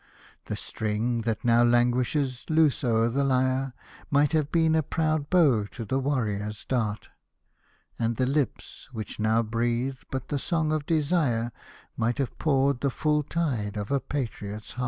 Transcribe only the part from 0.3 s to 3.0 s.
The string, that now languishes loose